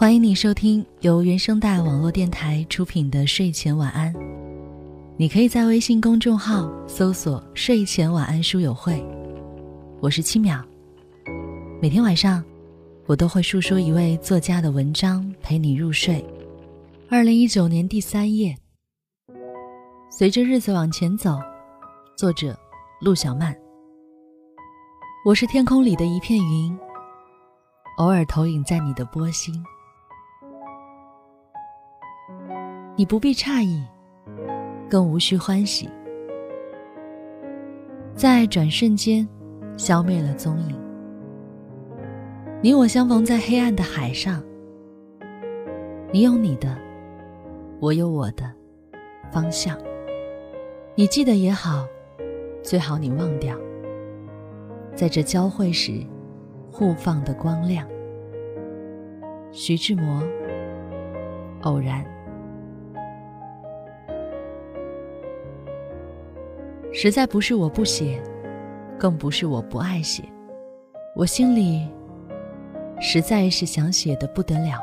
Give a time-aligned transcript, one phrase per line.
[0.00, 4.10] 欢迎你收听由原声带网络电台出品的睡前晚安。
[5.18, 9.06] 你可以在微信公众号搜索“睡前晚安书友会”，
[10.00, 10.64] 我是七秒。
[11.82, 12.42] 每天晚上，
[13.04, 16.24] 我都会述说一位作家的文章，陪你入睡。
[17.10, 18.56] 二零一九年第三页，
[20.10, 21.38] 随着日子往前走，
[22.16, 22.58] 作者
[23.02, 23.54] 陆小曼。
[25.26, 26.74] 我是天空里的一片云，
[27.98, 29.54] 偶尔投影在你的波心。
[33.00, 33.82] 你不必诧异，
[34.86, 35.88] 更无需欢喜，
[38.14, 39.26] 在转瞬间
[39.78, 40.78] 消灭了踪影。
[42.60, 44.44] 你我相逢在黑暗的海上，
[46.12, 46.76] 你有你的，
[47.80, 48.52] 我有我的
[49.32, 49.78] 方向。
[50.94, 51.86] 你记得也好，
[52.62, 53.56] 最好你忘掉，
[54.94, 56.04] 在这交汇时
[56.70, 57.88] 互放的光亮。
[59.52, 60.22] 徐志摩，
[61.62, 62.04] 偶然。
[67.02, 68.22] 实在不是我不写，
[68.98, 70.22] 更不是我不爱写，
[71.16, 71.88] 我心里
[73.00, 74.78] 实在是想写的不得了。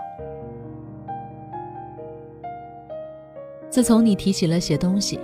[3.69, 5.19] 自从你提起了写东西，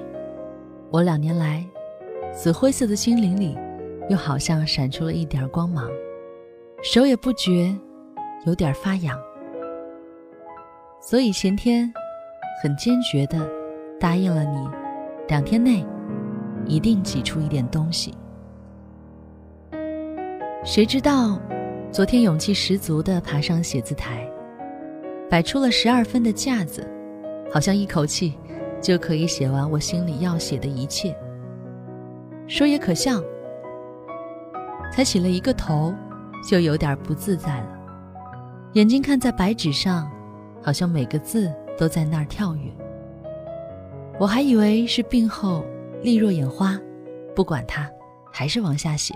[0.92, 1.66] 我两年来
[2.32, 3.58] 死灰色的心灵里，
[4.08, 5.90] 又好像闪出了一点光芒，
[6.84, 7.76] 手也不觉
[8.46, 9.20] 有点发痒，
[11.02, 11.92] 所以前天
[12.62, 13.50] 很坚决的
[14.00, 14.70] 答应了你，
[15.28, 15.84] 两天内。
[16.66, 18.14] 一定挤出一点东西。
[20.64, 21.40] 谁知道，
[21.92, 24.26] 昨天勇气十足地爬上写字台，
[25.30, 26.90] 摆出了十二分的架子，
[27.52, 28.34] 好像一口气
[28.82, 31.14] 就可以写完我心里要写的一切。
[32.48, 33.22] 说也可笑，
[34.92, 35.94] 才起了一个头，
[36.48, 37.68] 就有点不自在了。
[38.74, 40.10] 眼睛看在白纸上，
[40.62, 42.72] 好像每个字都在那儿跳跃。
[44.18, 45.66] 我还以为是病后。
[46.04, 46.78] 力若眼花，
[47.34, 47.90] 不管它，
[48.30, 49.16] 还是往下写。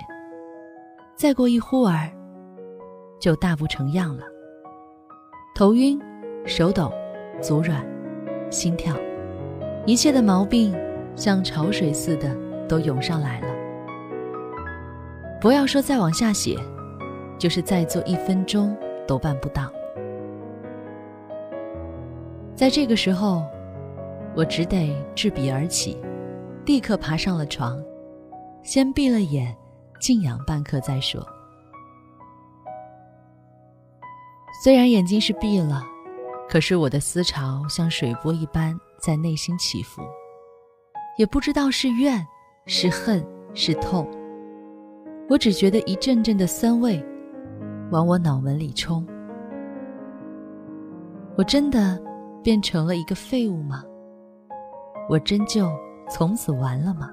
[1.18, 2.10] 再过一忽儿，
[3.20, 4.24] 就大不成样了。
[5.54, 6.00] 头晕，
[6.46, 6.90] 手抖，
[7.42, 7.86] 足软，
[8.50, 8.96] 心跳，
[9.86, 10.74] 一切的毛病
[11.14, 12.34] 像潮水似的
[12.70, 13.48] 都涌上来了。
[15.42, 16.58] 不要说再往下写，
[17.38, 18.74] 就是再做一分钟
[19.06, 19.70] 都办不到。
[22.56, 23.44] 在这个时候，
[24.34, 25.98] 我只得执笔而起。
[26.68, 27.82] 立刻爬上了床，
[28.62, 29.56] 先闭了眼，
[30.02, 31.26] 静养半刻再说。
[34.62, 35.82] 虽然眼睛是闭了，
[36.50, 40.02] 可是我的思潮像水波一般在内心起伏，
[41.18, 42.22] 也不知道是怨
[42.66, 44.06] 是恨是痛，
[45.30, 47.02] 我只觉得一阵阵的酸味
[47.92, 49.08] 往我脑门里冲。
[51.38, 51.98] 我真的
[52.44, 53.86] 变成了一个废物吗？
[55.08, 55.72] 我真就……
[56.10, 57.12] 从此完了吗？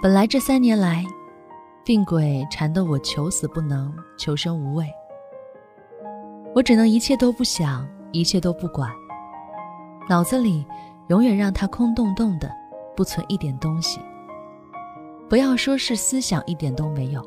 [0.00, 1.04] 本来这三年来，
[1.84, 4.86] 病鬼缠得我求死不能，求生无畏。
[6.54, 8.90] 我只能一切都不想，一切都不管，
[10.08, 10.64] 脑子里
[11.08, 12.48] 永远让它空洞洞的，
[12.96, 14.00] 不存一点东西。
[15.28, 17.22] 不要说是思想一点都没有，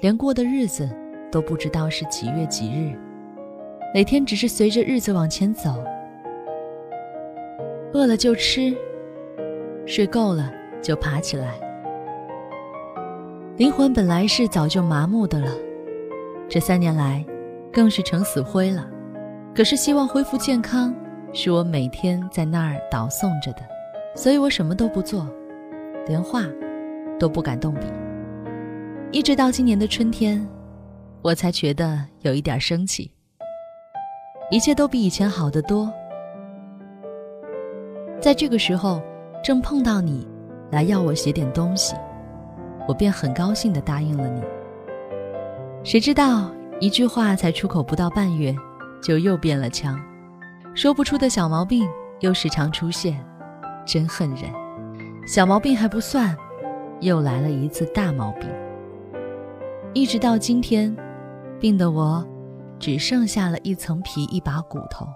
[0.00, 0.88] 连过的日子
[1.32, 2.96] 都不知道是几月几日，
[3.94, 5.82] 每天只是随着日子往前走。
[7.92, 8.72] 饿了就吃，
[9.84, 11.58] 睡够了就爬起来。
[13.56, 15.52] 灵魂本来是早就麻木的了，
[16.48, 17.24] 这三年来，
[17.72, 18.88] 更是成死灰了。
[19.54, 20.94] 可是希望恢复健康，
[21.32, 23.62] 是我每天在那儿倒送着的，
[24.14, 25.26] 所以我什么都不做，
[26.06, 26.44] 连画
[27.18, 27.86] 都不敢动笔。
[29.10, 30.46] 一直到今年的春天，
[31.22, 33.10] 我才觉得有一点生气。
[34.48, 35.92] 一切都比以前好得多。
[38.20, 39.00] 在这个时候，
[39.42, 40.28] 正碰到你
[40.70, 41.96] 来要我写点东西，
[42.86, 44.42] 我便很高兴地答应了你。
[45.82, 46.50] 谁知道
[46.80, 48.54] 一句话才出口不到半月，
[49.02, 49.98] 就又变了腔，
[50.74, 51.88] 说不出的小毛病
[52.20, 53.18] 又时常出现，
[53.86, 54.50] 真恨人。
[55.26, 56.36] 小毛病还不算，
[57.00, 58.46] 又来了一次大毛病。
[59.94, 60.94] 一直到今天，
[61.58, 62.22] 病得我
[62.78, 65.06] 只剩下了一层皮，一把骨头。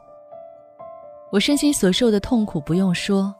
[1.35, 3.35] 我身心所受的痛苦不用说，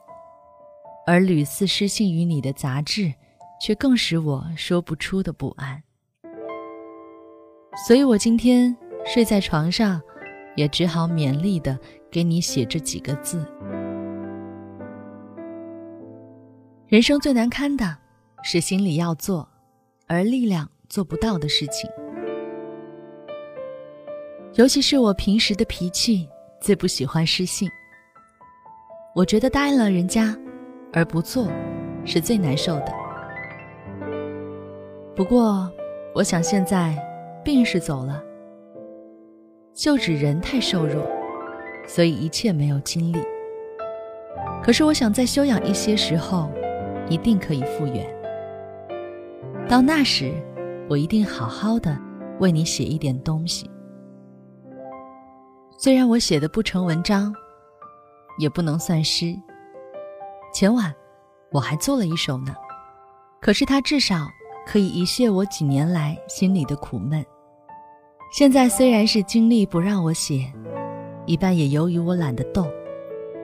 [1.07, 3.13] 而屡次失信于你的杂志，
[3.61, 5.81] 却更使我说不出的不安。
[7.87, 8.75] 所以我今天
[9.05, 10.01] 睡在床上，
[10.57, 11.79] 也只好勉力的
[12.11, 13.49] 给你写这几个字。
[16.87, 17.97] 人生最难堪的，
[18.43, 19.47] 是心里要做，
[20.05, 21.89] 而力量做不到的事情。
[24.55, 26.27] 尤其是我平时的脾气，
[26.59, 27.71] 最不喜欢失信。
[29.15, 30.37] 我觉得答应了人家，
[30.91, 31.47] 而不做，
[32.03, 32.87] 是最难受的。
[35.15, 35.71] 不过，
[36.13, 36.93] 我想现在
[37.41, 38.21] 病是走了，
[39.73, 41.01] 就指人太瘦弱，
[41.87, 43.19] 所以一切没有精力。
[44.61, 46.51] 可是，我想再休养一些时候，
[47.07, 48.05] 一定可以复原。
[49.65, 50.33] 到那时，
[50.89, 51.97] 我一定好好的
[52.41, 53.71] 为你写一点东西。
[55.77, 57.33] 虽然我写的不成文章，
[58.37, 59.37] 也不能算诗。
[60.53, 60.93] 前晚
[61.51, 62.55] 我还做了一首呢，
[63.41, 64.27] 可是它至少
[64.65, 67.25] 可以一泻我几年来心里的苦闷。
[68.31, 70.51] 现在虽然是精力不让我写，
[71.25, 72.69] 一半也由于我懒得动，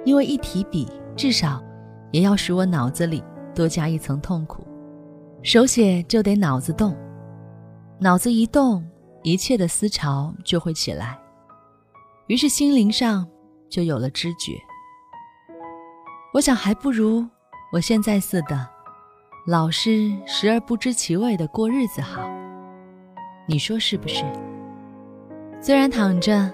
[0.04, 1.64] 因为一提笔，至少
[2.12, 3.24] 也要使我脑子里
[3.54, 4.66] 多加一层痛苦。
[5.44, 6.96] 手写就得脑子动，
[8.00, 8.86] 脑子一动，
[9.24, 11.18] 一切的思潮就会起来，
[12.28, 13.28] 于是心灵上
[13.70, 14.60] 就有了知觉。
[16.34, 17.28] 我想还不如
[17.74, 18.68] 我现在似的，
[19.46, 22.30] 老是时而不知其味的过日子好。
[23.48, 24.24] 你说是不是？
[25.60, 26.50] 虽然躺着，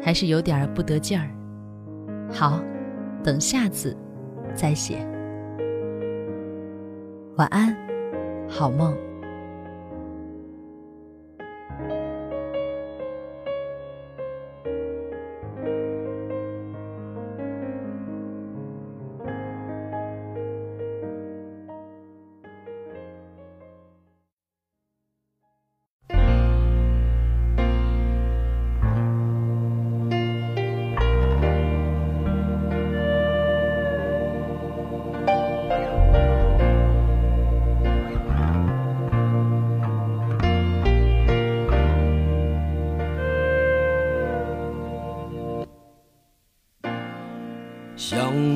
[0.00, 1.28] 还是有点不得劲儿。
[2.32, 2.60] 好，
[3.24, 3.96] 等下次
[4.54, 5.04] 再写。
[7.36, 7.76] 晚安。
[8.48, 8.96] 好梦。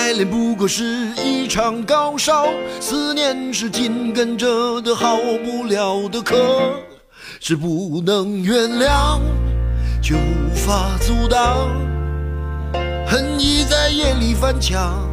[0.00, 2.46] 爱恋不过是一场高烧，
[2.80, 6.36] 思念是紧跟着的好不了的咳，
[7.38, 9.20] 是不能原谅，
[10.02, 11.68] 却无法阻挡，
[13.06, 15.06] 恨意在夜里翻墙，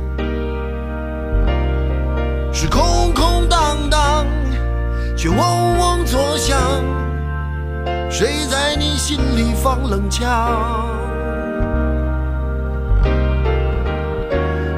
[2.53, 4.25] 是空空荡荡，
[5.17, 5.37] 却嗡
[5.77, 6.57] 嗡作响，
[8.09, 11.06] 谁在你心里放冷枪？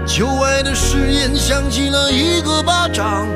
[0.10, 3.28] 旧爱的誓言响起了一个巴掌，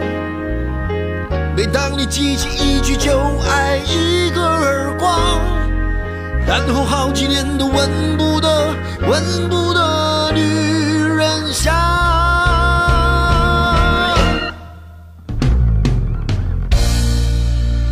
[1.55, 3.11] 每当你记起一句就
[3.47, 5.39] 爱，一个耳光，
[6.47, 8.73] 然后好几年都闻不得、
[9.07, 10.41] 闻不得女
[11.15, 11.71] 人香。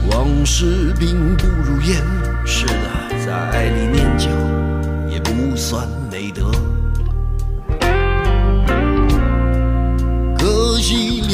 [0.09, 2.01] 往事并不如烟，
[2.47, 2.73] 是的，
[3.23, 4.27] 在爱里念旧
[5.07, 6.51] 也不算美德。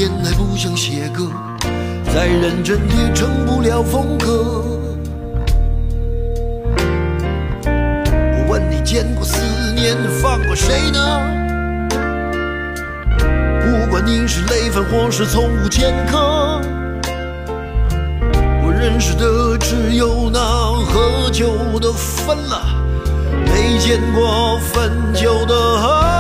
[0.08, 1.30] 恋爱不想写歌，
[2.14, 4.64] 再认真也成不了风格。
[7.66, 9.38] 我问你，见过思
[9.76, 11.20] 念放过谁呢？
[13.60, 16.62] 不管你是累犯或是从无前科，
[18.64, 22.62] 我认识的只有那喝酒的分了，
[23.46, 26.17] 没见过分酒的。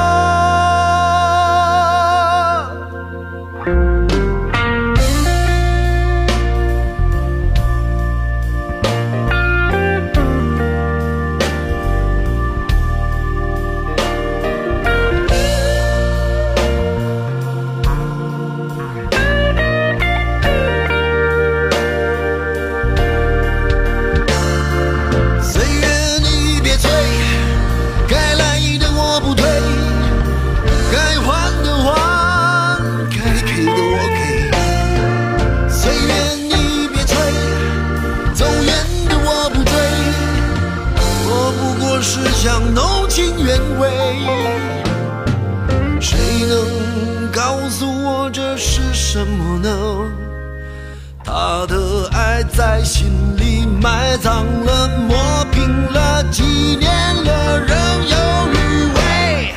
[52.55, 56.91] 在心里埋葬了，磨平了，纪念
[57.23, 57.77] 了，仍
[58.07, 58.17] 有
[58.53, 59.53] 余味，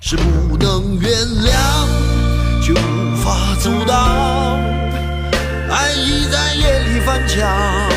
[0.00, 1.10] 是不能原
[1.44, 1.52] 谅，
[2.62, 4.58] 却无法阻挡，
[5.70, 7.89] 爱意在夜里翻墙。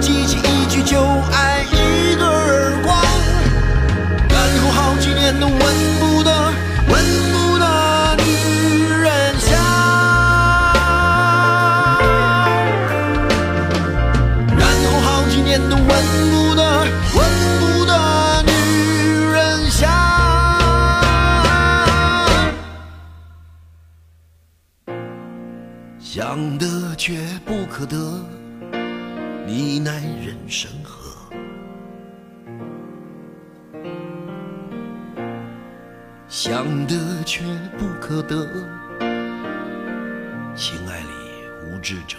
[0.00, 0.98] 记起一句就
[1.30, 1.49] 爱，
[29.52, 31.34] 你奈人生何？
[36.28, 37.42] 想得却
[37.76, 38.46] 不可得，
[40.54, 41.08] 情爱里
[41.66, 42.16] 无知者。